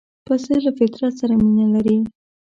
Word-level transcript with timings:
پسه 0.25 0.53
له 0.65 0.71
فطرت 0.77 1.13
سره 1.21 1.33
مینه 1.41 1.65
لري. 1.75 1.97